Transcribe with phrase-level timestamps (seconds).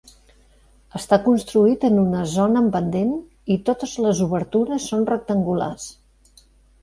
[0.99, 3.13] Està construït en una zona en pendent
[3.55, 5.85] i totes les obertures són rectangulars.